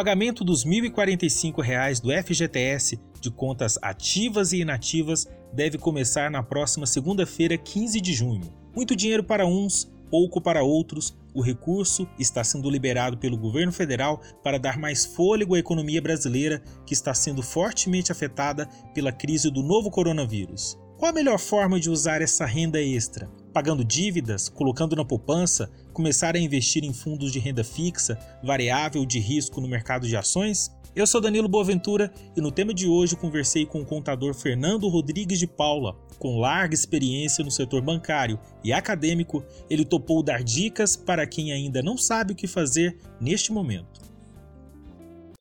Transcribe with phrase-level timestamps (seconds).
[0.00, 6.86] pagamento dos R$ 1.045 do FGTS de contas ativas e inativas deve começar na próxima
[6.86, 8.50] segunda-feira, 15 de junho.
[8.74, 14.22] Muito dinheiro para uns, pouco para outros, o recurso está sendo liberado pelo governo federal
[14.42, 19.62] para dar mais fôlego à economia brasileira, que está sendo fortemente afetada pela crise do
[19.62, 20.78] novo coronavírus.
[20.96, 23.30] Qual a melhor forma de usar essa renda extra?
[23.52, 29.18] Pagando dívidas, colocando na poupança, começar a investir em fundos de renda fixa, variável de
[29.18, 30.70] risco no mercado de ações?
[30.94, 35.40] Eu sou Danilo Boaventura e no tema de hoje conversei com o contador Fernando Rodrigues
[35.40, 35.96] de Paula.
[36.16, 41.82] Com larga experiência no setor bancário e acadêmico, ele topou dar dicas para quem ainda
[41.82, 43.99] não sabe o que fazer neste momento.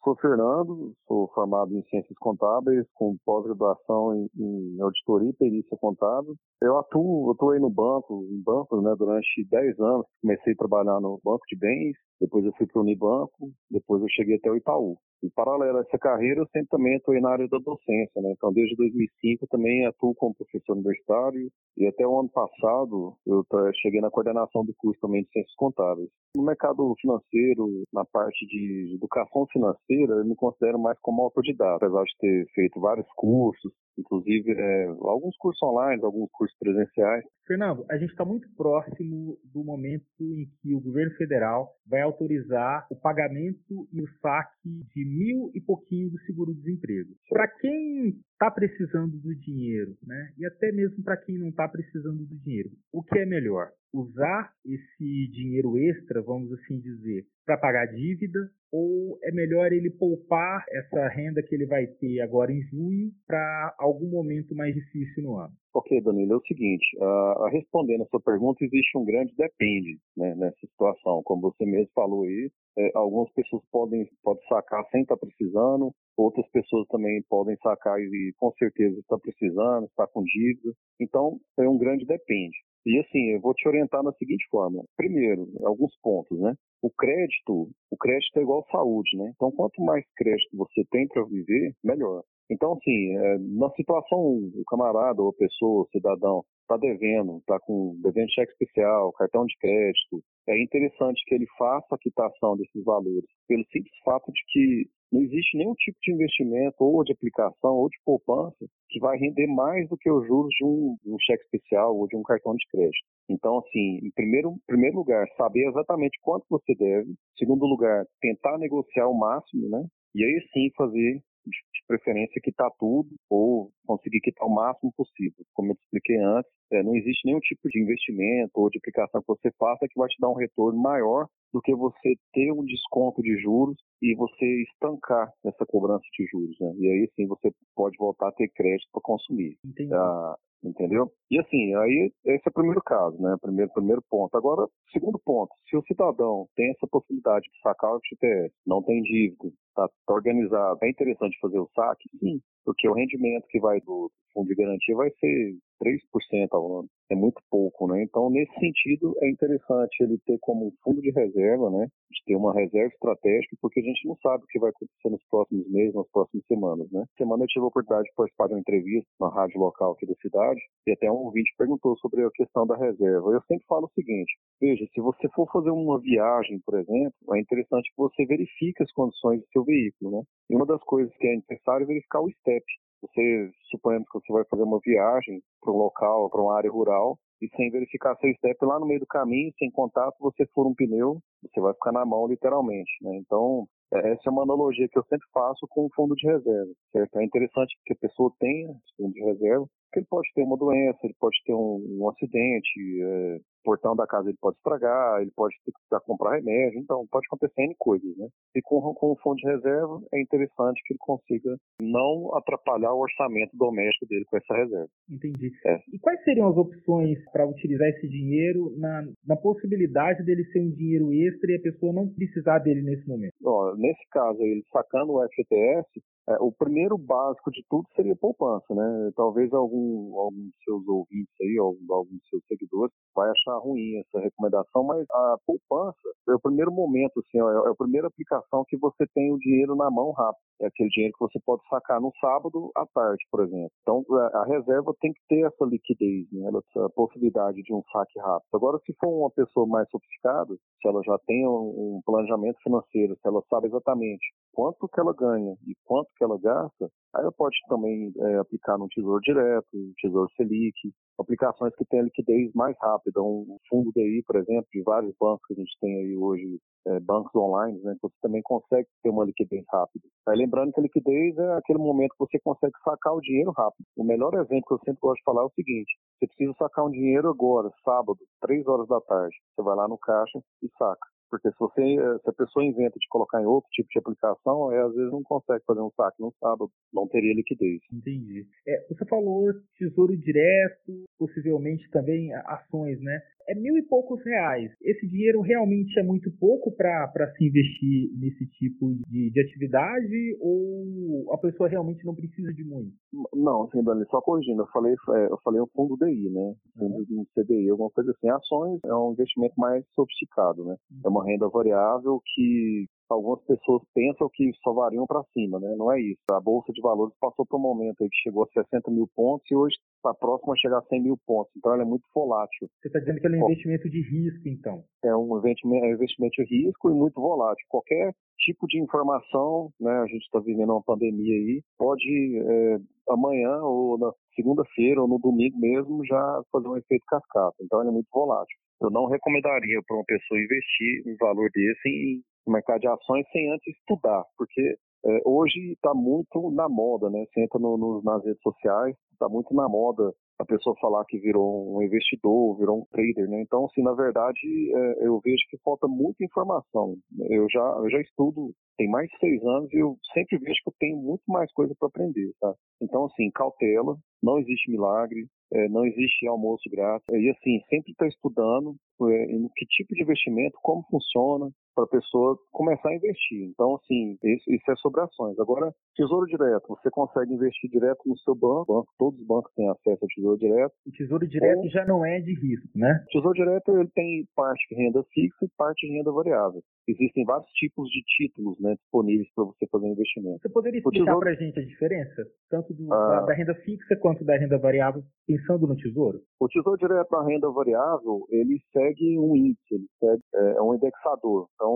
[0.10, 6.34] Sou Fernando, sou formado em Ciências Contábeis, com pós-graduação em, em, Auditoria e Perícia Contábil.
[6.64, 10.08] Eu atuo, atuei no banco, em bancos, né, durante 10 anos.
[10.20, 14.10] Comecei a trabalhar no Banco de Bens, depois eu fui para o Unibanco, depois eu
[14.10, 14.98] cheguei até o Itaú.
[15.22, 18.32] Em paralelo a essa carreira, eu sempre também atuei na área da docência, né?
[18.32, 23.44] Então, desde 2005 eu também atuo como professor universitário e até o ano passado eu
[23.82, 26.10] cheguei na coordenação do curso também de Ciências Contábeis.
[26.36, 32.04] No mercado financeiro, na parte de educação financeira, eu me considero mais como autodidata, apesar
[32.04, 37.24] de ter feito vários cursos, inclusive é, alguns cursos online, alguns cursos presenciais.
[37.46, 42.88] Fernando, a gente está muito próximo do momento em que o governo federal vai autorizar
[42.92, 47.10] o pagamento e o saque de mil e pouquinho do seguro-desemprego.
[47.30, 52.26] Para quem está precisando do dinheiro, né, e até mesmo para quem não está precisando
[52.26, 53.70] do dinheiro, o que é melhor?
[53.92, 58.40] Usar esse dinheiro extra, vamos assim dizer, para pagar dívida
[58.72, 63.76] ou é melhor ele poupar essa renda que ele vai ter agora em junho para
[63.90, 65.54] algum momento mais difícil no ano?
[65.80, 70.36] Ok, Danilo, é o seguinte, uh, respondendo a sua pergunta, existe um grande depende né,
[70.36, 71.24] nessa situação.
[71.24, 75.94] Como você mesmo falou aí, é, algumas pessoas podem, podem sacar sem estar tá precisando,
[76.18, 80.74] outras pessoas também podem sacar e com certeza está precisando, está com dívida.
[81.00, 82.58] Então, é um grande depende.
[82.86, 84.84] E assim, eu vou te orientar na seguinte forma.
[84.98, 86.56] Primeiro, alguns pontos, né?
[86.82, 89.32] O crédito, o crédito é igual saúde, né?
[89.34, 92.22] Então, quanto mais crédito você tem para viver, melhor.
[92.52, 97.96] Então, assim, é, na situação, o camarada ou a pessoa, cidadão, está devendo, está com
[98.04, 103.26] devendo cheque especial, cartão de crédito, é interessante que ele faça a quitação desses valores,
[103.48, 107.90] pelo simples fato de que não existe nenhum tipo de investimento, ou de aplicação, ou
[107.90, 111.44] de poupança, que vai render mais do que os juros de um, de um cheque
[111.46, 113.06] especial ou de um cartão de crédito.
[113.28, 117.10] Então, assim, em primeiro, primeiro lugar, saber exatamente quanto você deve.
[117.10, 119.84] Em segundo lugar, tentar negociar o máximo, né?
[120.14, 125.44] E aí sim fazer de preferência quitar tudo ou conseguir quitar o máximo possível.
[125.54, 129.22] Como eu te expliquei antes, é, não existe nenhum tipo de investimento ou de aplicação
[129.22, 132.64] que você faça que vai te dar um retorno maior do que você ter um
[132.64, 136.56] desconto de juros e você estancar essa cobrança de juros.
[136.60, 136.74] Né?
[136.78, 139.58] E aí sim você pode voltar a ter crédito para consumir.
[139.66, 139.92] Entendi.
[139.92, 141.12] Ah, entendeu?
[141.32, 143.36] E assim, aí esse é o primeiro caso, né?
[143.42, 144.36] Primeiro, primeiro ponto.
[144.38, 149.02] Agora, segundo ponto, se o cidadão tem essa possibilidade de sacar o FGTS, não tem
[149.02, 152.10] dívida, está tá organizado, é interessante fazer o saque?
[152.20, 156.90] Sim, porque o rendimento que vai do fundo de garantia vai ser 3% ao ano.
[157.10, 158.04] É muito pouco, né?
[158.04, 161.88] Então, nesse sentido, é interessante ele ter como fundo de reserva, né?
[162.12, 165.24] De ter uma reserva estratégica, porque a gente não sabe o que vai acontecer nos
[165.30, 167.04] próximos meses, nas próximas semanas, né?
[167.18, 170.16] Semana eu tive a oportunidade de participar de uma entrevista na rádio local aqui da
[170.16, 173.32] cidade, e até um ouvinte perguntou sobre a questão da reserva.
[173.32, 177.40] Eu sempre falo o seguinte, veja, se você for fazer uma viagem, por exemplo, é
[177.40, 180.24] interessante que você verifique as condições do seu veículo, né?
[180.50, 182.66] E uma das coisas que é necessário é verificar o STEP,
[183.02, 187.18] você, suponhamos que você vai fazer uma viagem para um local, para uma área rural,
[187.42, 190.76] e sem verificar seu step lá no meio do caminho, sem contato, você fura um
[190.76, 193.16] pneu, você vai ficar na mão literalmente, né?
[193.16, 196.72] Então, é, essa é uma analogia que eu sempre faço com o fundo de reserva,
[196.92, 197.18] certo?
[197.18, 198.68] É interessante que a pessoa tenha
[198.98, 203.02] fundo de reserva, porque ele pode ter uma doença, ele pode ter um, um acidente,
[203.02, 207.26] é, portão da casa ele pode estragar, ele pode ter que comprar remédio, então pode
[207.28, 208.28] acontecer N coisas, né?
[208.56, 213.00] E com, com o fundo de reserva é interessante que ele consiga não atrapalhar o
[213.00, 214.90] orçamento doméstico dele com essa reserva.
[215.10, 215.52] Entendi.
[215.66, 215.80] É.
[215.92, 220.72] E quais seriam as opções para utilizar esse dinheiro na, na possibilidade dele ser um
[220.72, 223.34] dinheiro extra e a pessoa não precisar dele nesse momento?
[223.44, 228.72] Ó, nesse caso, ele sacando o FGTS, É, o primeiro básico de tudo seria poupança,
[228.76, 229.12] né?
[229.16, 234.84] Talvez algum, alguns seus ouvintes aí, alguns, alguns seus seguidores, vai achar ruim essa recomendação,
[234.84, 235.98] mas a poupança
[236.30, 239.76] é o primeiro momento, assim, ó, é a primeira aplicação que você tem o dinheiro
[239.76, 240.44] na mão rápido.
[240.62, 243.72] É aquele dinheiro que você pode sacar no sábado à tarde, por exemplo.
[243.82, 246.50] Então, é, a reserva tem que ter essa liquidez, né?
[246.50, 248.50] essa possibilidade de um saque rápido.
[248.54, 253.28] Agora, se for uma pessoa mais sofisticada, se ela já tem um planejamento financeiro, se
[253.28, 257.58] ela sabe exatamente quanto que ela ganha e quanto que ela gasta, aí ela pode
[257.68, 260.76] também é, aplicar no Tesouro Direto, no Tesouro Selic,
[261.20, 263.22] aplicações que têm liquidez mais rápida.
[263.22, 267.00] Um fundo DI, por exemplo, de vários bancos que a gente tem aí hoje, é,
[267.00, 270.06] bancos online, né, você também consegue ter uma liquidez rápida.
[270.28, 273.86] Aí lembrando que a liquidez é aquele momento que você consegue sacar o dinheiro rápido.
[273.98, 276.86] O melhor exemplo que eu sempre gosto de falar é o seguinte, você precisa sacar
[276.86, 279.36] um dinheiro agora, sábado, três horas da tarde.
[279.56, 281.08] Você vai lá no caixa e saca.
[281.30, 281.82] Porque se você,
[282.24, 285.24] se a pessoa inventa de colocar em outro tipo de aplicação, é, às vezes não
[285.24, 287.82] consegue fazer um saque no sábado, não teria liquidez.
[287.92, 288.48] Entendi.
[288.68, 289.46] É, você falou
[289.78, 293.22] tesouro direto, possivelmente também ações, né?
[293.50, 294.72] É mil e poucos reais.
[294.82, 301.34] Esse dinheiro realmente é muito pouco para se investir nesse tipo de, de, atividade ou
[301.34, 302.94] a pessoa realmente não precisa de muito?
[303.34, 306.54] Não, assim, Dani, só corrigindo, eu falei, é, eu falei um fundo DI, né?
[306.78, 308.30] Fundo de CDI, alguma coisa assim.
[308.30, 310.76] Ações é um investimento mais sofisticado, né?
[310.92, 311.02] Uhum.
[311.06, 315.76] É uma renda variável que algumas pessoas pensam que só variam para cima, né?
[315.76, 316.20] Não é isso.
[316.32, 319.50] A Bolsa de Valores passou por um momento aí que chegou a 60 mil pontos
[319.50, 321.52] e hoje está próximo a chegar a 100 mil pontos.
[321.58, 322.70] Então ela é muito volátil.
[322.82, 324.84] Você está dizendo que ela é um investimento de risco, então?
[325.04, 327.66] É um investimento, é um investimento de risco e muito volátil.
[327.70, 329.92] Qualquer tipo de informação, né?
[330.00, 332.78] A gente está vivendo uma pandemia aí, pode é,
[333.10, 337.56] amanhã ou na segunda-feira ou no domingo mesmo já fazer um efeito cascata.
[337.62, 338.58] Então ele é muito volátil.
[338.82, 343.52] Eu não recomendaria para uma pessoa investir um valor desse em mercado de ações sem
[343.52, 344.76] antes estudar, porque
[345.06, 347.26] é, hoje está muito na moda, né?
[347.26, 351.20] Você entra no, no, nas redes sociais, está muito na moda a pessoa falar que
[351.20, 353.42] virou um investidor, virou um trader, né?
[353.42, 354.40] Então, assim, na verdade,
[354.74, 356.96] é, eu vejo que falta muita informação.
[357.30, 360.70] Eu já, eu já estudo tem mais de seis anos e eu sempre vejo que
[360.70, 362.56] eu tenho muito mais coisa para aprender, tá?
[362.82, 367.06] Então, assim, cautela, não existe milagre, é, não existe almoço grátis.
[367.12, 368.78] E, assim, sempre estar tá estudando
[369.10, 369.26] é,
[369.58, 373.50] que tipo de investimento, como funciona, para a pessoa começar a investir.
[373.50, 375.40] Então, assim, isso, isso, é sobre ações.
[375.40, 379.70] Agora, tesouro direto, você consegue investir direto no seu banco, banco todos os bancos têm
[379.70, 380.74] acesso ao tesouro direto.
[380.86, 383.04] O tesouro direto Ou, já não é de risco, né?
[383.08, 386.62] O tesouro direto ele tem parte de renda fixa e parte de renda variável.
[386.88, 390.40] Existem vários tipos de títulos né, disponíveis para você fazer investimento.
[390.42, 391.20] Você poderia explicar tesouro...
[391.20, 394.58] para a gente a diferença, tanto do, ah, da, da renda fixa quanto da renda
[394.58, 396.20] variável, pensando no tesouro?
[396.40, 400.74] O tesouro direto na renda variável, ele segue um índice, ele segue é, é um
[400.74, 401.48] indexador.
[401.56, 401.69] Então,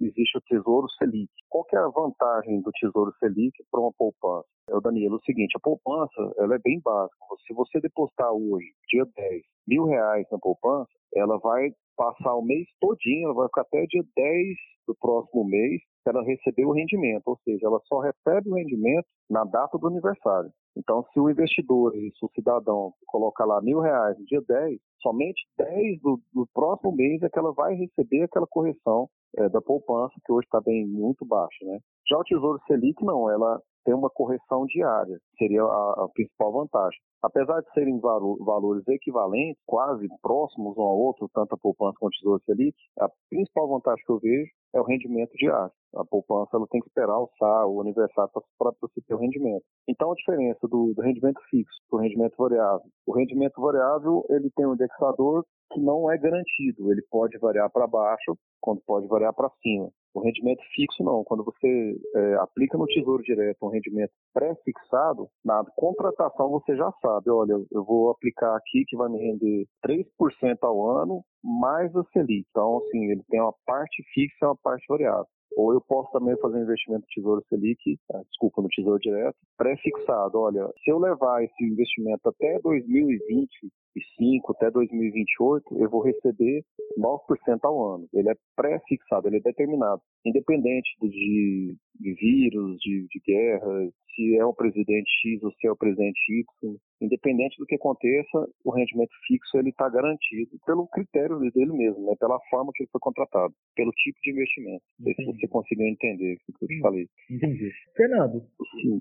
[0.00, 1.30] existe o Tesouro Selic.
[1.48, 4.46] Qual é a vantagem do Tesouro Selic para uma poupança?
[4.68, 7.16] É Danilo, é o seguinte, a poupança ela é bem básica.
[7.46, 12.66] Se você depositar hoje, dia 10, mil reais na poupança, ela vai passar o mês
[12.80, 14.56] todinho, ela vai ficar até dia 10
[14.90, 19.44] do próximo mês, ela receber o rendimento, ou seja, ela só recebe o rendimento na
[19.44, 20.50] data do aniversário.
[20.76, 25.46] Então, se o investidor, se o cidadão colocar lá mil reais no dia 10, somente
[25.58, 30.14] 10 do, do próximo mês é que ela vai receber aquela correção é, da poupança,
[30.24, 31.64] que hoje está bem muito baixa.
[31.64, 31.78] Né?
[32.08, 36.98] Já o Tesouro Selic, não, ela tem uma correção diária, seria a, a principal vantagem.
[37.22, 42.18] Apesar de serem valores equivalentes, quase próximos um ao outro, tanto a poupança quanto o
[42.18, 45.72] Tesouro Selic, a principal vantagem que eu vejo é o rendimento diário.
[45.94, 49.64] A poupança ela tem que esperar SAR, o aniversário, para você ter o rendimento.
[49.88, 52.86] Então, a diferença do, do rendimento fixo para o rendimento variável.
[53.06, 56.92] O rendimento variável ele tem um indexador que não é garantido.
[56.92, 59.90] Ele pode variar para baixo, quando pode variar para cima.
[60.12, 61.22] O rendimento fixo não.
[61.24, 67.30] Quando você é, aplica no Tesouro Direto um rendimento pré-fixado, na contratação você já sabe,
[67.30, 72.46] olha, eu vou aplicar aqui que vai me render 3% ao ano mais a Selic.
[72.50, 75.26] Então, assim, ele tem uma parte fixa e uma parte variável.
[75.56, 79.36] Ou eu posso também fazer um investimento no Tesouro Selic, ah, desculpa, no Tesouro Direto,
[79.56, 80.38] pré-fixado.
[80.38, 86.64] Olha, se eu levar esse investimento até 2025, até 2028, eu vou receber
[86.98, 88.08] 9% ao ano.
[88.12, 90.00] Ele é pré-fixado, ele é determinado.
[90.24, 95.72] Independente de, de vírus, de, de guerra, se é o presidente X ou se é
[95.72, 101.38] o presidente Y, independente do que aconteça, o rendimento fixo ele está garantido pelo critério
[101.38, 102.14] dele mesmo, né?
[102.18, 104.82] pela forma que ele foi contratado, pelo tipo de investimento.
[104.98, 107.06] Não sei se você conseguiu entender o que eu te falei.
[107.30, 107.70] Entendi.
[107.96, 108.42] Fernando,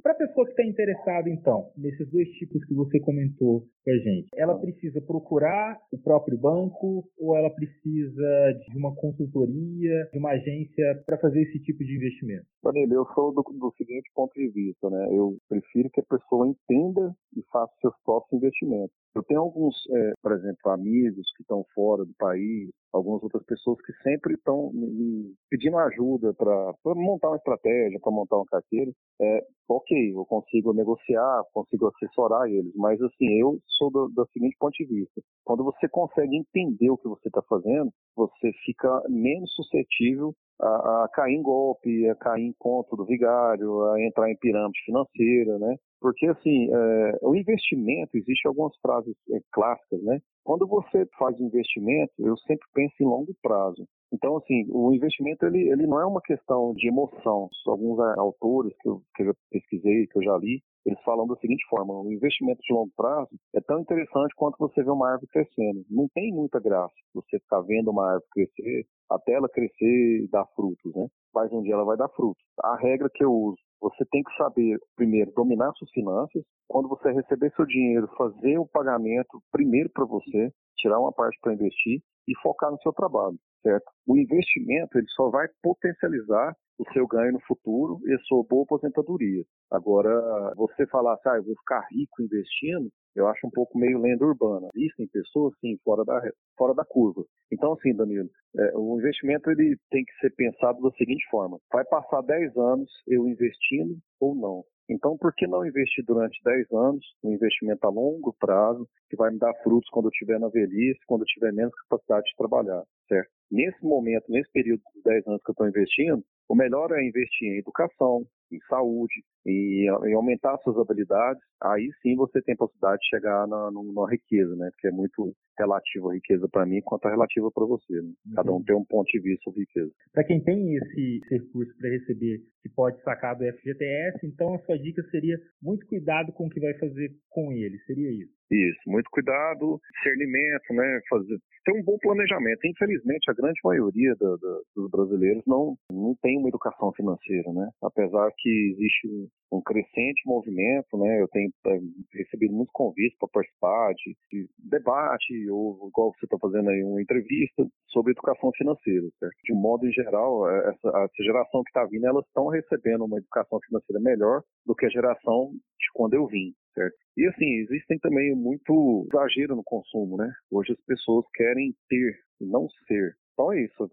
[0.01, 3.97] para a pessoa que está interessada, então, nesses dois tipos que você comentou com a
[3.97, 10.19] gente, ela precisa precisa procurar o próprio banco ou ela precisa de uma consultoria, de
[10.19, 12.45] uma agência para fazer esse tipo de investimento?
[12.63, 15.07] Danilo, eu sou do, do, seguinte ponto de vista, né?
[15.11, 18.95] Eu prefiro que a pessoa entenda e faça seus próprios investimentos.
[19.15, 23.79] Eu tenho alguns, é, por exemplo, amigos que estão fora do país, algumas outras pessoas
[23.81, 28.91] que sempre estão me pedindo ajuda para montar uma estratégia, para montar uma carteira.
[29.21, 34.55] É, ok, eu consigo negociar, consigo assessorar eles, mas assim, eu sou do, do seguinte
[34.59, 35.21] ponto de vista.
[35.43, 41.09] Quando você consegue entender o que você está fazendo, você fica menos suscetível a, a,
[41.13, 45.75] cair em golpe, a cair em conto do vigário, a entrar em pirâmide financeira, né?
[46.01, 50.19] Porque, assim, é, o investimento, existe algumas frases é, clássicas, né?
[50.43, 53.85] Quando você faz investimento, eu sempre penso em longo prazo.
[54.11, 57.49] Então, assim, o investimento, ele, ele não é uma questão de emoção.
[57.67, 61.65] Alguns autores que eu, que eu pesquisei, que eu já li, eles falam da seguinte
[61.69, 65.85] forma: o investimento de longo prazo é tão interessante quanto você vê uma árvore crescendo.
[65.89, 70.45] Não tem muita graça você ficar vendo uma árvore crescer até ela crescer e dar
[70.55, 71.07] frutos, né?
[71.33, 72.43] Mas um dia ela vai dar frutos.
[72.63, 76.43] A regra que eu uso, você tem que saber, primeiro, dominar suas finanças.
[76.67, 81.53] Quando você receber seu dinheiro, fazer o pagamento primeiro para você, tirar uma parte para
[81.53, 83.85] investir e focar no seu trabalho, certo?
[84.07, 88.63] O investimento ele só vai potencializar o seu ganho no futuro e a sua boa
[88.63, 89.43] aposentadoria.
[89.69, 90.09] Agora,
[90.55, 94.25] você falar assim, ah, eu vou ficar rico investindo, eu acho um pouco meio lenda
[94.25, 94.69] urbana.
[94.73, 96.21] Existem pessoas, sim, fora da,
[96.57, 97.25] fora da curva.
[97.51, 101.83] Então, assim, Danilo, é, o investimento ele tem que ser pensado da seguinte forma: vai
[101.83, 104.63] passar 10 anos eu investindo ou não?
[104.89, 109.31] Então, por que não investir durante 10 anos, um investimento a longo prazo, que vai
[109.31, 112.83] me dar frutos quando eu estiver na velhice, quando eu tiver menos capacidade de trabalhar,
[113.07, 113.29] certo?
[113.51, 117.47] Nesse momento, nesse período dos 10 anos que eu estou investindo, o melhor é investir
[117.47, 123.09] em educação, em saúde, e, em aumentar suas habilidades, aí sim você tem possibilidade de
[123.09, 124.69] chegar na, numa riqueza, né?
[124.71, 128.01] Porque é muito relativo a riqueza para mim quanto a relativa para você.
[128.01, 128.11] Né?
[128.35, 129.91] Cada um tem um ponto de vista sobre riqueza.
[130.13, 134.77] Para quem tem esse recurso para receber, que pode sacar do FGTS, então a sua
[134.77, 138.39] dica seria muito cuidado com o que vai fazer com ele, seria isso?
[138.51, 140.99] Isso, muito cuidado, discernimento, né?
[141.07, 142.65] Fazer, ter um bom planejamento.
[142.65, 147.69] Infelizmente, a grande maioria do, do, dos brasileiros não, não tem uma educação financeira, né?
[147.83, 151.21] Apesar que existe um, crescente movimento, né?
[151.21, 151.79] Eu tenho é,
[152.13, 157.01] recebido muitos convites para participar de, de, debate, ou igual você está fazendo aí, uma
[157.01, 159.35] entrevista sobre educação financeira, certo?
[159.43, 163.17] De modo em geral, é, essa, essa geração que está vindo, elas estão recebendo uma
[163.17, 166.95] educação financeira melhor do que a geração de quando eu vim, certo?
[167.17, 170.31] E assim, existem também muito exagero no consumo, né?
[170.51, 173.13] Hoje as pessoas querem ter e não ser.
[173.39, 173.89] Então é isso.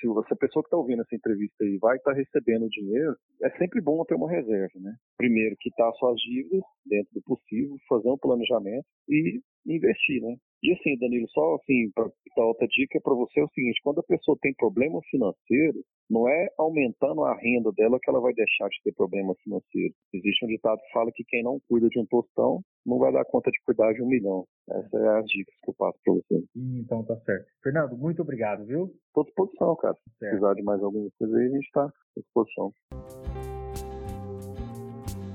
[0.00, 3.14] Se você, a pessoa que está ouvindo essa entrevista aí vai estar tá recebendo dinheiro,
[3.42, 4.94] é sempre bom ter uma reserva, né?
[5.18, 10.36] Primeiro, quitar suas dívidas dentro do possível, fazer um planejamento e investir, né?
[10.62, 12.04] E assim, Danilo, só assim, para
[12.36, 16.28] dar outra dica para você é o seguinte: quando a pessoa tem problema financeiro, não
[16.28, 19.94] é aumentando a renda dela que ela vai deixar de ter problema financeiro.
[20.12, 23.24] Existe um ditado que fala que quem não cuida de um tostão não vai dar
[23.24, 24.44] conta de cuidar de um milhão.
[24.68, 26.44] Essas são as dicas que eu passo para você.
[26.54, 27.46] Então tá certo.
[27.62, 28.92] Fernando, muito obrigado, viu?
[29.06, 29.94] Estou à disposição, cara.
[29.94, 32.72] Se precisar de mais alguma coisa aí, a gente está à disposição.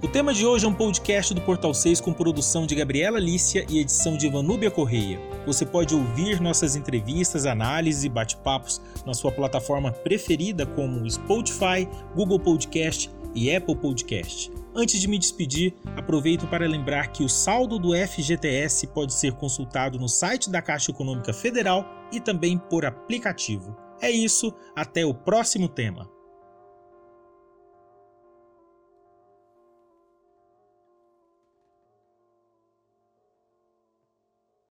[0.06, 3.66] O tema de hoje é um podcast do Portal 6 com produção de Gabriela Lícia
[3.68, 5.20] e edição de Vanúbia Correia.
[5.48, 12.40] Você pode ouvir nossas entrevistas, análises e bate-papos na sua plataforma preferida como Spotify, Google
[12.40, 14.52] Podcast e Apple Podcast.
[14.76, 19.98] Antes de me despedir, aproveito para lembrar que o saldo do FGTS pode ser consultado
[19.98, 23.76] no site da Caixa Econômica Federal e também por aplicativo.
[24.00, 26.15] É isso, até o próximo tema.